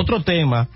otro 0.00 0.22
tema 0.22 0.68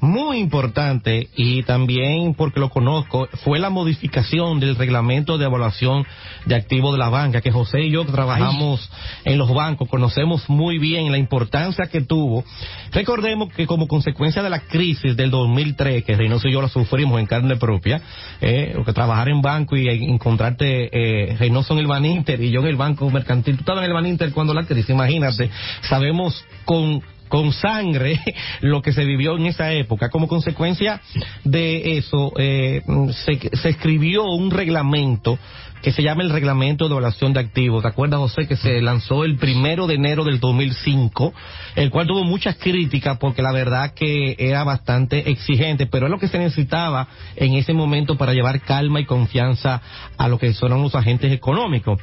muy 0.00 0.38
importante 0.38 1.28
y 1.36 1.62
también 1.64 2.34
porque 2.34 2.58
lo 2.58 2.70
conozco 2.70 3.28
fue 3.44 3.58
la 3.58 3.68
modificación 3.68 4.58
del 4.58 4.76
reglamento 4.76 5.36
de 5.36 5.44
evaluación 5.44 6.06
de 6.46 6.54
activos 6.54 6.92
de 6.92 6.98
la 6.98 7.10
banca 7.10 7.42
que 7.42 7.50
José 7.50 7.82
y 7.82 7.90
yo 7.90 8.06
que 8.06 8.12
trabajamos 8.12 8.90
en 9.24 9.36
los 9.36 9.52
bancos 9.52 9.88
conocemos 9.88 10.48
muy 10.48 10.78
bien 10.78 11.12
la 11.12 11.18
importancia 11.18 11.86
que 11.86 12.00
tuvo. 12.00 12.44
Recordemos 12.92 13.52
que 13.52 13.66
como 13.66 13.86
consecuencia 13.86 14.42
de 14.42 14.48
la 14.48 14.60
crisis 14.60 15.16
del 15.16 15.30
2003 15.30 16.02
que 16.02 16.16
Reynoso 16.16 16.48
y 16.48 16.52
yo 16.52 16.62
la 16.62 16.68
sufrimos 16.68 17.20
en 17.20 17.26
carne 17.26 17.56
propia 17.56 18.00
eh, 18.40 18.74
que 18.84 18.92
trabajar 18.94 19.28
en 19.28 19.42
banco 19.42 19.76
y 19.76 19.86
encontrarte 19.88 20.88
eh, 20.92 21.36
Reynoso 21.36 21.74
en 21.74 21.80
el 21.80 21.86
Baninter 21.86 22.40
y 22.40 22.50
yo 22.50 22.60
en 22.60 22.68
el 22.68 22.76
banco 22.76 23.10
mercantil 23.10 23.56
tú 23.56 23.60
estabas 23.60 23.84
en 23.84 23.90
el 23.90 23.94
Baninter 23.94 24.32
cuando 24.32 24.54
la 24.54 24.64
crisis 24.64 24.88
imagínate 24.88 25.50
sabemos 25.82 26.42
con 26.64 27.02
con 27.30 27.52
sangre 27.52 28.20
lo 28.60 28.82
que 28.82 28.92
se 28.92 29.06
vivió 29.06 29.38
en 29.38 29.46
esa 29.46 29.72
época. 29.72 30.10
Como 30.10 30.28
consecuencia 30.28 31.00
de 31.44 31.96
eso, 31.96 32.32
eh, 32.36 32.82
se, 33.24 33.56
se 33.56 33.68
escribió 33.70 34.24
un 34.24 34.50
reglamento 34.50 35.38
que 35.82 35.92
se 35.92 36.02
llama 36.02 36.22
el 36.22 36.30
Reglamento 36.30 36.86
de 36.86 36.92
Evaluación 36.92 37.32
de 37.32 37.40
Activos. 37.40 37.82
¿Te 37.82 37.88
acuerdas, 37.88 38.20
José, 38.20 38.46
que 38.46 38.56
se 38.56 38.82
lanzó 38.82 39.24
el 39.24 39.36
primero 39.36 39.86
de 39.86 39.94
enero 39.94 40.24
del 40.24 40.38
2005, 40.38 41.32
el 41.76 41.90
cual 41.90 42.06
tuvo 42.06 42.22
muchas 42.24 42.56
críticas 42.56 43.16
porque 43.18 43.42
la 43.42 43.52
verdad 43.52 43.94
que 43.94 44.36
era 44.38 44.62
bastante 44.64 45.30
exigente, 45.30 45.86
pero 45.86 46.06
es 46.06 46.10
lo 46.10 46.18
que 46.18 46.28
se 46.28 46.38
necesitaba 46.38 47.08
en 47.36 47.54
ese 47.54 47.72
momento 47.72 48.16
para 48.16 48.34
llevar 48.34 48.60
calma 48.60 49.00
y 49.00 49.06
confianza 49.06 49.80
a 50.18 50.28
lo 50.28 50.38
que 50.38 50.52
son 50.52 50.70
los 50.70 50.94
agentes 50.94 51.32
económicos. 51.32 51.98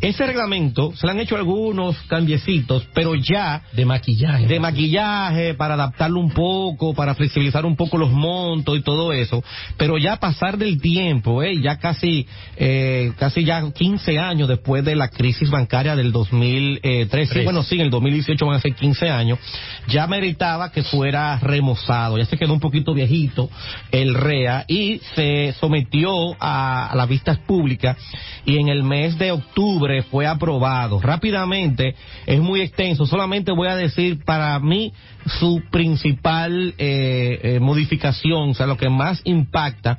Ese 0.00 0.26
reglamento 0.26 0.94
se 0.94 1.06
le 1.06 1.12
han 1.12 1.20
hecho 1.20 1.36
algunos 1.36 1.96
cambiecitos, 2.02 2.86
pero 2.92 3.14
ya... 3.14 3.62
De 3.72 3.86
maquillaje. 3.86 4.46
De 4.46 4.60
maquillaje, 4.60 5.54
para 5.54 5.74
adaptarlo 5.74 6.20
un 6.20 6.30
poco, 6.30 6.94
para 6.94 7.14
flexibilizar 7.14 7.64
un 7.64 7.76
poco 7.76 7.96
los 7.96 8.10
montos 8.10 8.76
y 8.76 8.82
todo 8.82 9.12
eso, 9.12 9.42
pero 9.78 9.96
ya 9.96 10.16
pasar 10.16 10.58
del 10.58 10.80
tiempo, 10.80 11.42
¿eh? 11.42 11.60
ya 11.62 11.78
casi... 11.78 12.26
Eh, 12.56 13.12
casi 13.18 13.44
ya 13.44 13.62
15 13.70 14.18
años 14.18 14.48
después 14.48 14.84
de 14.84 14.96
la 14.96 15.08
crisis 15.08 15.50
bancaria 15.50 15.96
del 15.96 16.12
2013, 16.12 17.44
bueno, 17.44 17.62
sí, 17.62 17.76
en 17.76 17.82
el 17.82 17.90
2018 17.90 18.46
van 18.46 18.56
a 18.56 18.60
ser 18.60 18.74
15 18.74 19.10
años, 19.10 19.38
ya 19.88 20.06
meritaba 20.06 20.70
que 20.72 20.82
fuera 20.82 21.38
remozado, 21.38 22.18
ya 22.18 22.26
se 22.26 22.36
quedó 22.36 22.52
un 22.52 22.60
poquito 22.60 22.94
viejito 22.94 23.50
el 23.90 24.14
REA 24.14 24.64
y 24.68 25.00
se 25.14 25.54
sometió 25.60 26.34
a, 26.40 26.90
a 26.90 26.96
las 26.96 27.08
vistas 27.08 27.38
públicas 27.38 27.96
y 28.44 28.58
en 28.58 28.68
el 28.68 28.82
mes 28.82 29.18
de 29.18 29.32
octubre 29.32 30.02
fue 30.04 30.26
aprobado. 30.26 31.00
Rápidamente, 31.00 31.94
es 32.26 32.40
muy 32.40 32.60
extenso, 32.60 33.06
solamente 33.06 33.52
voy 33.52 33.68
a 33.68 33.76
decir 33.76 34.24
para 34.24 34.58
mí 34.58 34.92
su 35.26 35.62
principal 35.70 36.74
eh, 36.78 37.40
eh, 37.42 37.60
modificación, 37.60 38.50
o 38.50 38.54
sea, 38.54 38.66
lo 38.66 38.76
que 38.76 38.88
más 38.88 39.20
impacta 39.24 39.98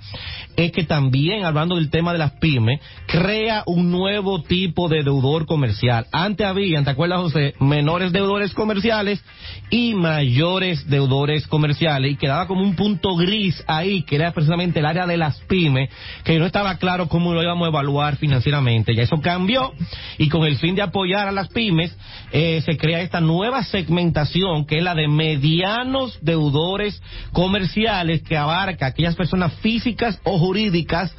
es 0.56 0.72
que 0.72 0.84
también, 0.84 1.46
hablando 1.46 1.76
del 1.76 1.90
tema 1.90 2.14
de 2.14 2.20
las 2.20 2.34
pymes, 2.34 2.80
crea 3.08 3.64
un 3.66 3.92
nuevo 3.92 4.42
tipo 4.42 4.90
de 4.90 5.04
deudor 5.04 5.46
comercial. 5.46 6.08
Antes 6.12 6.46
habían, 6.46 6.84
¿te 6.84 6.92
acuerdas, 6.92 7.20
José? 7.22 7.54
Menores 7.60 8.12
deudores 8.12 8.54
comerciales 8.54 9.24
y 9.70 9.94
mayores 9.94 10.88
deudores 10.90 11.48
comerciales 11.48 12.12
y 12.12 12.16
quedaba 12.16 12.48
como 12.48 12.62
un 12.62 12.76
punto 12.76 13.16
gris 13.16 13.64
ahí, 13.68 14.04
que 14.04 14.16
era 14.16 14.32
precisamente 14.32 14.80
el 14.80 14.86
área 14.86 15.06
de 15.06 15.18
las 15.18 15.40
pymes, 15.42 15.90
que 16.24 16.40
no 16.40 16.46
estaba 16.46 16.78
claro 16.78 17.08
cómo 17.08 17.34
lo 17.34 17.44
íbamos 17.44 17.66
a 17.66 17.70
evaluar 17.70 18.18
financieramente. 18.18 18.96
Ya 18.96 19.04
eso 19.04 19.22
cambió 19.22 19.74
y 20.18 20.30
con 20.30 20.46
el 20.46 20.58
fin 20.58 20.76
de 20.76 20.82
apoyar 20.82 21.28
a 21.28 21.32
las 21.32 21.50
pymes, 21.50 21.96
eh, 22.32 22.62
se 22.66 22.78
crea 22.78 23.02
esta 23.02 23.22
nueva 23.22 23.64
segmentación 23.64 24.66
que 24.66 24.78
es 24.78 24.84
la 24.84 24.96
de 24.96 25.08
medianos 25.08 26.18
deudores 26.22 27.02
comerciales 27.32 28.24
que 28.24 28.38
abarca 28.38 28.88
aquellas 28.88 29.16
personas 29.16 29.54
físicas 29.56 30.20
o 30.24 30.38
jurídicas 30.40 31.16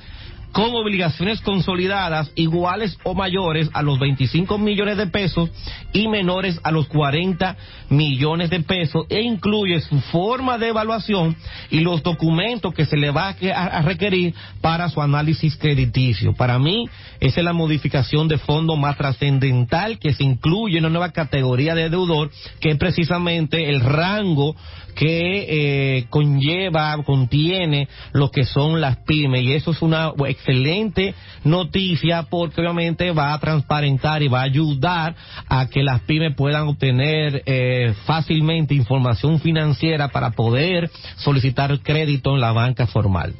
con 0.56 0.74
obligaciones 0.74 1.42
consolidadas 1.42 2.32
iguales 2.34 2.96
o 3.02 3.12
mayores 3.12 3.68
a 3.74 3.82
los 3.82 3.98
25 3.98 4.56
millones 4.56 4.96
de 4.96 5.06
pesos 5.06 5.50
y 5.92 6.08
menores 6.08 6.58
a 6.62 6.70
los 6.70 6.88
40 6.88 7.58
millones 7.90 8.48
de 8.48 8.60
pesos 8.60 9.04
e 9.10 9.20
incluye 9.20 9.82
su 9.82 10.00
forma 10.00 10.56
de 10.56 10.68
evaluación 10.68 11.36
y 11.70 11.80
los 11.80 12.02
documentos 12.02 12.72
que 12.72 12.86
se 12.86 12.96
le 12.96 13.10
va 13.10 13.36
a 13.54 13.82
requerir 13.82 14.32
para 14.62 14.88
su 14.88 15.02
análisis 15.02 15.56
crediticio. 15.56 16.32
Para 16.32 16.58
mí, 16.58 16.88
esa 17.20 17.40
es 17.40 17.44
la 17.44 17.52
modificación 17.52 18.26
de 18.26 18.38
fondo 18.38 18.76
más 18.76 18.96
trascendental 18.96 19.98
que 19.98 20.14
se 20.14 20.24
incluye 20.24 20.78
en 20.78 20.86
una 20.86 20.92
nueva 20.92 21.12
categoría 21.12 21.74
de 21.74 21.90
deudor 21.90 22.30
que 22.60 22.70
es 22.70 22.78
precisamente 22.78 23.68
el 23.68 23.80
rango 23.80 24.56
que 24.96 25.98
eh, 25.98 26.06
conlleva, 26.08 26.96
contiene 27.04 27.86
lo 28.12 28.30
que 28.30 28.44
son 28.44 28.80
las 28.80 28.96
pymes 29.04 29.42
y 29.42 29.52
eso 29.52 29.72
es 29.72 29.82
una 29.82 30.10
excelente 30.46 31.14
noticia 31.44 32.24
porque 32.24 32.60
obviamente 32.60 33.10
va 33.10 33.34
a 33.34 33.38
transparentar 33.38 34.22
y 34.22 34.28
va 34.28 34.40
a 34.40 34.44
ayudar 34.44 35.14
a 35.48 35.66
que 35.68 35.82
las 35.82 36.02
pymes 36.02 36.34
puedan 36.34 36.68
obtener 36.68 37.42
eh, 37.46 37.94
fácilmente 38.04 38.74
información 38.74 39.40
financiera 39.40 40.08
para 40.08 40.30
poder 40.30 40.90
solicitar 41.16 41.78
crédito 41.80 42.34
en 42.34 42.40
la 42.40 42.52
banca 42.52 42.86
formal. 42.86 43.34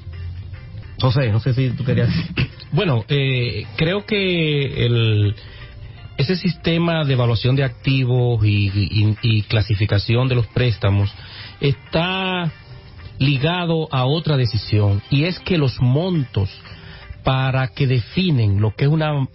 José, 1.01 1.31
no 1.31 1.41
sé 1.41 1.53
si 1.53 1.71
tú 1.71 1.85
querías. 1.85 2.11
Bueno, 2.73 3.05
eh, 3.09 3.65
creo 3.77 4.05
que 4.05 4.87
el 4.87 5.35
ese 6.17 6.37
sistema 6.37 7.05
de 7.05 7.13
evaluación 7.13 7.57
de 7.57 7.65
activos 7.65 8.41
y, 8.43 9.43
clasificación 9.49 10.29
de 10.29 10.35
los 10.35 10.47
préstamos 10.47 11.13
está 11.61 12.51
ligado 13.19 13.89
a 13.93 14.05
otra 14.07 14.37
decisión 14.37 15.03
y 15.11 15.25
es 15.25 15.39
que 15.41 15.59
los 15.59 15.81
montos 15.81 16.51
para 17.27 17.67
que 17.67 17.89
definen 17.89 18.61
lo 18.61 18.77
que 18.77 18.85
es 18.85 18.91
una 18.91 19.27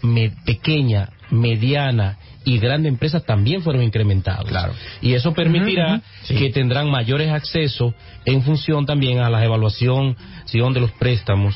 pequeña, 0.46 1.10
mediana 1.30 2.18
y 2.46 2.58
grande 2.58 2.88
empresa 2.88 3.20
también 3.20 3.64
fueron 3.64 3.84
incrementados. 3.84 4.48
Claro. 4.48 4.72
Y 5.02 5.12
eso 5.12 5.34
permitirá 5.34 6.02
que 6.26 6.52
tendrán 6.52 6.90
mayores 6.90 7.30
accesos 7.30 7.94
en 8.24 8.44
función 8.44 8.86
también 8.86 9.20
a 9.20 9.30
la 9.30 9.44
evaluación 9.44 10.16
de 10.50 10.80
los 10.80 10.92
préstamos. 10.92 11.54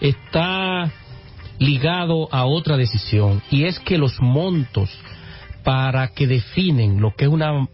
Está 0.00 0.90
ligado 1.60 2.28
a 2.32 2.46
otra 2.46 2.76
decisión 2.76 3.40
y 3.52 3.62
es 3.62 3.78
que 3.78 3.96
los 3.96 4.20
montos 4.20 4.90
para 5.62 6.08
que 6.08 6.26
definen 6.26 7.00
lo 7.00 7.14
que 7.14 7.26
es 7.26 7.30
una 7.30 7.68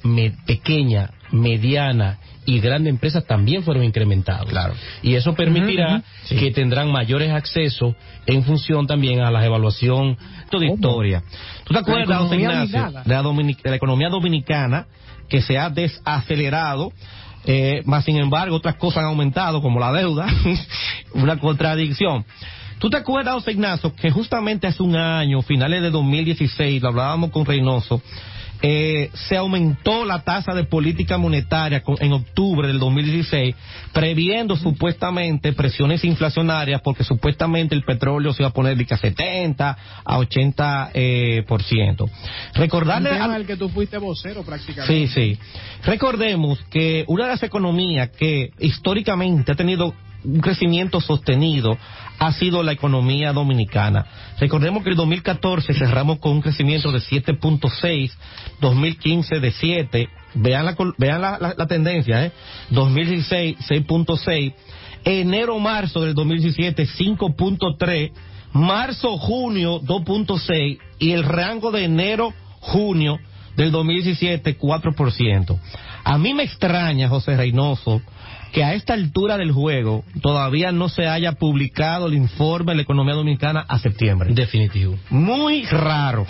pequeña, 0.44 1.12
mediana 1.32 2.18
y 2.44 2.60
grande 2.60 2.90
empresa 2.90 3.20
también 3.20 3.62
fueron 3.62 3.84
incrementados. 3.84 4.48
Claro. 4.48 4.74
Y 5.02 5.14
eso 5.14 5.34
permitirá 5.34 6.02
que 6.28 6.50
tendrán 6.50 6.90
mayores 6.90 7.30
accesos 7.30 7.94
en 8.26 8.44
función 8.44 8.86
también 8.86 9.20
a 9.20 9.30
la 9.30 9.44
evaluación 9.44 10.16
de 10.50 10.66
historia. 10.66 11.22
¿Tú 11.64 11.72
te 11.72 11.80
acuerdas, 11.80 12.32
Ignacio, 12.32 13.02
de 13.04 13.14
la, 13.14 13.22
de 13.32 13.70
la 13.70 13.76
economía 13.76 14.08
dominicana 14.08 14.86
que 15.28 15.40
se 15.40 15.58
ha 15.58 15.70
desacelerado? 15.70 16.92
Eh, 17.44 17.82
más 17.86 18.04
sin 18.04 18.16
embargo, 18.18 18.56
otras 18.56 18.76
cosas 18.76 18.98
han 18.98 19.06
aumentado, 19.06 19.62
como 19.62 19.80
la 19.80 19.92
deuda, 19.92 20.26
una 21.14 21.38
contradicción. 21.38 22.24
¿Tú 22.78 22.90
te 22.90 22.96
acuerdas, 22.96 23.34
José 23.34 23.52
Ignacio, 23.52 23.94
que 23.94 24.10
justamente 24.10 24.66
hace 24.66 24.82
un 24.82 24.96
año, 24.96 25.42
finales 25.42 25.82
de 25.82 25.90
2016, 25.90 26.82
lo 26.82 26.88
hablábamos 26.88 27.30
con 27.30 27.44
Reynoso, 27.44 28.02
eh, 28.62 29.10
se 29.14 29.36
aumentó 29.36 30.04
la 30.04 30.22
tasa 30.22 30.54
de 30.54 30.64
política 30.64 31.18
monetaria 31.18 31.82
en 31.98 32.12
octubre 32.12 32.68
del 32.68 32.78
2016, 32.78 33.56
previendo 33.92 34.56
supuestamente 34.56 35.52
presiones 35.52 36.04
inflacionarias, 36.04 36.80
porque 36.80 37.02
supuestamente 37.02 37.74
el 37.74 37.82
petróleo 37.82 38.32
se 38.32 38.42
iba 38.42 38.50
a 38.50 38.52
poner 38.52 38.76
de 38.76 38.86
a 38.88 38.96
70 38.96 39.78
a 40.04 40.18
80 40.18 40.90
eh, 40.94 41.44
por 41.46 41.62
ciento. 41.62 42.08
Recordarle 42.54 43.10
al 43.10 43.46
que 43.46 43.56
tú 43.56 43.68
fuiste 43.68 43.98
vocero 43.98 44.42
prácticamente. 44.42 45.08
Sí, 45.08 45.08
sí. 45.08 45.38
Recordemos 45.84 46.60
que 46.70 47.04
una 47.08 47.24
de 47.24 47.30
las 47.30 47.42
economías 47.42 48.10
que 48.10 48.50
históricamente 48.60 49.52
ha 49.52 49.54
tenido 49.56 49.94
un 50.24 50.40
crecimiento 50.40 51.00
sostenido 51.00 51.76
ha 52.18 52.32
sido 52.32 52.62
la 52.62 52.72
economía 52.72 53.32
dominicana. 53.32 54.06
Recordemos 54.38 54.84
que 54.84 54.90
el 54.90 54.96
2014 54.96 55.74
cerramos 55.74 56.18
con 56.18 56.32
un 56.32 56.40
crecimiento 56.40 56.92
de 56.92 57.00
7.6, 57.00 58.12
2015 58.60 59.40
de 59.40 59.50
7, 59.50 60.08
vean 60.34 60.66
la, 60.66 60.76
vean 60.98 61.20
la, 61.20 61.54
la, 61.56 61.66
tendencia, 61.66 62.24
¿eh? 62.26 62.32
2016 62.70 63.56
6.6, 63.68 64.54
enero-marzo 65.04 66.02
del 66.02 66.14
2017 66.14 66.86
5.3, 66.86 68.12
marzo-junio 68.52 69.80
2.6 69.80 70.78
y 70.98 71.12
el 71.12 71.24
rango 71.24 71.70
de 71.70 71.84
enero-junio 71.84 73.18
del 73.56 73.70
2017 73.70 74.58
4%. 74.58 75.58
A 76.04 76.18
mí 76.18 76.34
me 76.34 76.42
extraña, 76.42 77.08
José 77.08 77.36
Reynoso, 77.36 78.02
que 78.52 78.62
a 78.62 78.74
esta 78.74 78.92
altura 78.92 79.36
del 79.36 79.52
juego 79.52 80.04
todavía 80.20 80.72
no 80.72 80.88
se 80.88 81.06
haya 81.06 81.32
publicado 81.32 82.06
el 82.06 82.14
informe 82.14 82.72
de 82.72 82.76
la 82.76 82.82
economía 82.82 83.14
dominicana 83.14 83.64
a 83.66 83.78
septiembre. 83.78 84.34
Definitivo. 84.34 84.98
Muy 85.10 85.64
raro, 85.64 86.26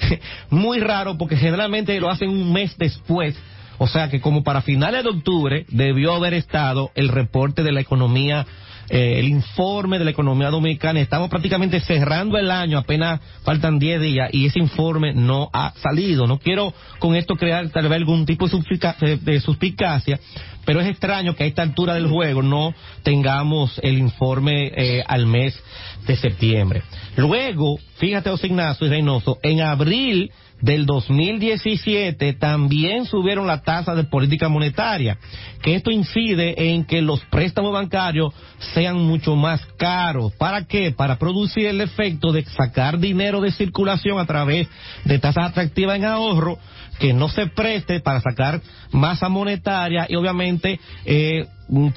muy 0.50 0.80
raro 0.80 1.18
porque 1.18 1.36
generalmente 1.36 1.98
lo 2.00 2.10
hacen 2.10 2.30
un 2.30 2.52
mes 2.52 2.76
después 2.78 3.36
O 3.78 3.86
sea 3.86 4.08
que 4.08 4.20
como 4.20 4.42
para 4.42 4.62
finales 4.62 5.04
de 5.04 5.10
octubre 5.10 5.66
debió 5.68 6.14
haber 6.14 6.34
estado 6.34 6.90
el 6.94 7.08
reporte 7.08 7.62
de 7.62 7.72
la 7.72 7.80
economía 7.80 8.46
eh, 8.88 9.18
el 9.18 9.28
informe 9.28 9.98
de 9.98 10.04
la 10.04 10.10
economía 10.10 10.50
dominicana. 10.50 11.00
Estamos 11.00 11.28
prácticamente 11.28 11.80
cerrando 11.80 12.38
el 12.38 12.50
año, 12.50 12.78
apenas 12.78 13.20
faltan 13.42 13.78
10 13.78 14.00
días 14.00 14.30
y 14.32 14.46
ese 14.46 14.58
informe 14.58 15.12
no 15.12 15.50
ha 15.52 15.72
salido. 15.82 16.26
No 16.26 16.38
quiero 16.38 16.72
con 16.98 17.14
esto 17.16 17.36
crear 17.36 17.68
tal 17.70 17.88
vez 17.88 17.96
algún 17.96 18.26
tipo 18.26 18.46
de 18.48 19.40
suspicacia, 19.40 20.20
pero 20.64 20.80
es 20.80 20.88
extraño 20.88 21.34
que 21.34 21.44
a 21.44 21.46
esta 21.46 21.62
altura 21.62 21.94
del 21.94 22.08
juego 22.08 22.42
no 22.42 22.74
tengamos 23.02 23.78
el 23.82 23.98
informe 23.98 24.72
eh, 24.76 25.04
al 25.06 25.26
mes 25.26 25.58
de 26.06 26.16
septiembre. 26.16 26.82
Luego, 27.16 27.78
fíjate, 27.98 28.30
José 28.30 28.48
Ignacio 28.48 28.86
y 28.86 28.90
Reynoso, 28.90 29.38
en 29.42 29.60
abril 29.60 30.30
del 30.60 30.86
2017 30.86 32.32
también 32.34 33.04
subieron 33.04 33.46
la 33.46 33.62
tasa 33.62 33.94
de 33.94 34.04
política 34.04 34.48
monetaria, 34.48 35.18
que 35.62 35.74
esto 35.74 35.90
incide 35.90 36.72
en 36.72 36.84
que 36.84 37.02
los 37.02 37.20
préstamos 37.26 37.72
bancarios 37.72 38.32
sean 38.72 38.96
mucho 38.96 39.36
más 39.36 39.60
caros. 39.76 40.32
¿Para 40.34 40.64
qué? 40.64 40.92
Para 40.92 41.18
producir 41.18 41.66
el 41.66 41.80
efecto 41.80 42.32
de 42.32 42.44
sacar 42.44 42.98
dinero 42.98 43.40
de 43.40 43.52
circulación 43.52 44.18
a 44.18 44.26
través 44.26 44.68
de 45.04 45.18
tasas 45.18 45.50
atractivas 45.50 45.96
en 45.96 46.06
ahorro 46.06 46.58
que 46.98 47.12
no 47.12 47.28
se 47.28 47.46
preste 47.48 48.00
para 48.00 48.22
sacar 48.22 48.62
masa 48.90 49.28
monetaria 49.28 50.06
y 50.08 50.16
obviamente 50.16 50.80
eh, 51.04 51.46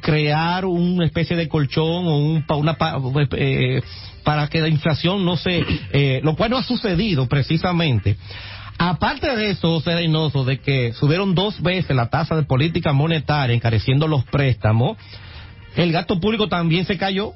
crear 0.01 0.65
una 0.65 1.05
especie 1.05 1.35
de 1.35 1.47
colchón 1.47 2.07
o 2.07 2.17
un, 2.17 2.45
una, 2.47 2.77
eh, 3.31 3.81
para 4.23 4.47
que 4.47 4.61
la 4.61 4.67
inflación 4.67 5.25
no 5.25 5.37
se, 5.37 5.63
eh, 5.91 6.21
lo 6.23 6.35
cual 6.35 6.51
no 6.51 6.57
ha 6.57 6.63
sucedido 6.63 7.27
precisamente. 7.27 8.17
Aparte 8.77 9.35
de 9.35 9.51
eso, 9.51 9.81
Serenoso, 9.81 10.45
de 10.45 10.59
que 10.59 10.93
subieron 10.93 11.35
dos 11.35 11.61
veces 11.61 11.95
la 11.95 12.09
tasa 12.09 12.35
de 12.35 12.43
política 12.43 12.93
monetaria, 12.93 13.53
encareciendo 13.53 14.07
los 14.07 14.23
préstamos, 14.25 14.97
el 15.75 15.91
gasto 15.91 16.19
público 16.19 16.47
también 16.47 16.85
se 16.85 16.97
cayó. 16.97 17.33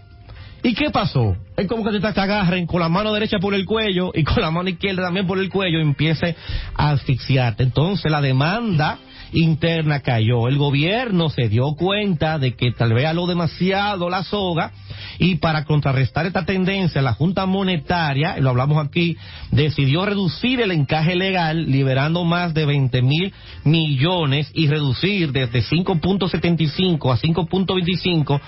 ¿Y 0.63 0.74
qué 0.74 0.89
pasó? 0.89 1.35
Es 1.57 1.68
como 1.68 1.83
que 1.83 2.00
te 2.00 2.07
agarren 2.07 2.65
con 2.65 2.80
la 2.80 2.88
mano 2.88 3.12
derecha 3.12 3.38
por 3.39 3.53
el 3.53 3.65
cuello 3.65 4.12
y 4.13 4.24
con 4.24 4.41
la 4.41 4.50
mano 4.50 4.69
izquierda 4.69 5.03
también 5.03 5.27
por 5.27 5.38
el 5.38 5.50
cuello 5.50 5.80
y 5.80 5.81
empiece 5.81 6.38
a 6.75 6.91
asfixiarte. 6.91 7.63
Entonces 7.63 8.09
la 8.09 8.21
demanda 8.21 8.97
interna 9.33 10.01
cayó. 10.01 10.47
El 10.47 10.57
gobierno 10.57 11.30
se 11.30 11.50
dio 11.50 11.75
cuenta 11.75 12.39
de 12.39 12.56
que 12.56 12.71
tal 12.71 12.94
vez 12.94 13.06
aló 13.06 13.27
demasiado 13.27 14.09
la 14.09 14.24
soga 14.24 14.71
y 15.19 15.35
para 15.35 15.65
contrarrestar 15.65 16.25
esta 16.25 16.45
tendencia 16.45 17.01
la 17.01 17.13
Junta 17.13 17.45
Monetaria, 17.45 18.38
lo 18.38 18.50
hablamos 18.50 18.83
aquí, 18.83 19.18
decidió 19.51 20.06
reducir 20.06 20.62
el 20.62 20.71
encaje 20.71 21.15
legal 21.15 21.65
liberando 21.71 22.24
más 22.24 22.53
de 22.53 22.65
20 22.65 23.01
mil 23.01 23.33
millones 23.63 24.51
y 24.53 24.68
reducir 24.68 25.31
desde 25.31 25.62
5.75 25.62 27.13
a 27.13 27.18
5.25 27.18 28.41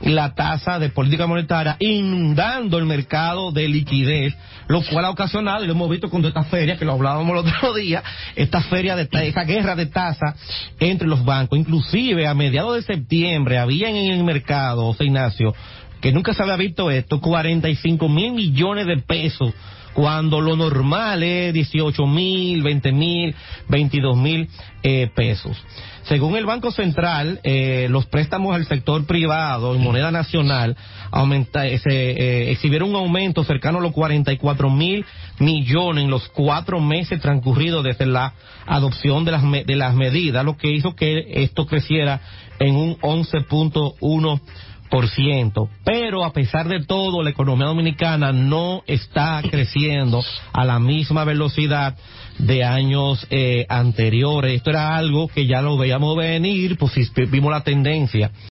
la 0.00 0.34
tasa 0.34 0.78
de 0.78 0.88
política 0.88 1.26
monetaria, 1.26 1.76
inundando 1.78 2.78
el 2.78 2.86
mercado 2.86 3.52
de 3.52 3.68
liquidez, 3.68 4.34
lo 4.68 4.82
cual 4.82 5.04
ha 5.04 5.10
ocasionado, 5.10 5.62
y 5.64 5.66
lo 5.66 5.74
hemos 5.74 5.90
visto 5.90 6.08
con 6.08 6.24
esta 6.24 6.44
feria, 6.44 6.76
que 6.76 6.84
lo 6.84 6.92
hablábamos 6.92 7.30
el 7.32 7.38
otro 7.38 7.74
día, 7.80 8.02
esta 8.34 8.62
feria 8.62 8.96
de 8.96 9.08
esta 9.12 9.44
guerra 9.44 9.76
de 9.76 9.86
tasa 9.86 10.34
entre 10.78 11.06
los 11.06 11.24
bancos. 11.24 11.58
Inclusive 11.58 12.26
a 12.26 12.34
mediados 12.34 12.76
de 12.76 12.82
septiembre 12.82 13.58
había 13.58 13.90
en 13.90 13.96
el 13.96 14.24
mercado, 14.24 14.84
José 14.84 15.04
Ignacio, 15.04 15.54
que 16.00 16.12
nunca 16.12 16.34
se 16.34 16.42
había 16.42 16.56
visto 16.56 16.90
esto, 16.90 17.20
45 17.20 18.08
mil 18.08 18.32
millones 18.32 18.86
de 18.86 18.96
pesos 18.98 19.54
cuando 19.92 20.40
lo 20.40 20.56
normal 20.56 21.22
es 21.22 21.52
18 21.52 22.06
mil, 22.06 22.62
20 22.62 22.92
mil, 22.92 23.34
22 23.68 24.16
mil 24.16 24.48
eh, 24.82 25.10
pesos. 25.14 25.56
Según 26.04 26.36
el 26.36 26.46
Banco 26.46 26.70
Central, 26.70 27.40
eh, 27.44 27.86
los 27.90 28.06
préstamos 28.06 28.54
al 28.54 28.66
sector 28.66 29.04
privado 29.06 29.74
en 29.74 29.82
moneda 29.82 30.10
nacional 30.10 30.76
aumenta, 31.10 31.66
eh, 31.66 31.78
se, 31.78 32.50
exhibieron 32.50 32.90
un 32.90 32.96
aumento 32.96 33.44
cercano 33.44 33.78
a 33.78 33.82
los 33.82 33.92
44 33.92 34.70
mil 34.70 35.04
millones 35.38 36.04
en 36.04 36.10
los 36.10 36.28
cuatro 36.28 36.80
meses 36.80 37.20
transcurridos 37.20 37.84
desde 37.84 38.06
la 38.06 38.34
adopción 38.66 39.24
de 39.24 39.32
las, 39.32 39.42
de 39.42 39.76
las 39.76 39.94
medidas, 39.94 40.44
lo 40.44 40.56
que 40.56 40.70
hizo 40.70 40.94
que 40.94 41.42
esto 41.44 41.66
creciera 41.66 42.20
en 42.58 42.76
un 42.76 42.96
11.1 42.98 44.40
pero 45.84 46.24
a 46.24 46.32
pesar 46.32 46.68
de 46.68 46.84
todo 46.84 47.22
la 47.22 47.30
economía 47.30 47.66
dominicana 47.66 48.32
no 48.32 48.82
está 48.86 49.40
creciendo 49.48 50.22
a 50.52 50.64
la 50.64 50.78
misma 50.78 51.24
velocidad 51.24 51.96
de 52.38 52.64
años 52.64 53.26
eh, 53.30 53.66
anteriores. 53.68 54.54
Esto 54.54 54.70
era 54.70 54.96
algo 54.96 55.28
que 55.28 55.46
ya 55.46 55.62
lo 55.62 55.76
veíamos 55.76 56.16
venir, 56.16 56.76
pues 56.76 56.92
vimos 57.30 57.50
la 57.50 57.62
tendencia 57.62 58.30